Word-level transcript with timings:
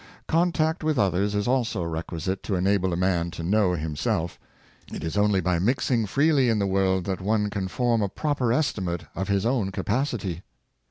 Contact 0.27 0.83
with 0.83 0.97
others 0.97 1.35
is 1.35 1.47
also 1.47 1.83
requisite 1.83 2.41
to 2.41 2.55
enable 2.55 2.91
a 2.91 2.97
man 2.97 3.29
to 3.29 3.43
know 3.43 3.73
himself 3.73 4.39
It 4.91 5.03
is 5.03 5.15
only 5.15 5.41
by 5.41 5.59
mixing 5.59 6.07
freely 6.07 6.49
in 6.49 6.57
the 6.57 6.65
world 6.65 7.03
that 7.05 7.21
one 7.21 7.51
can 7.51 7.67
form 7.67 8.01
a 8.01 8.09
proper 8.09 8.51
estimate 8.51 9.05
of 9.13 9.27
his 9.27 9.45
own 9.45 9.69
capacity. 9.69 10.41